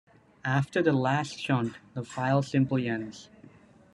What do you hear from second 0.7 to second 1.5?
the last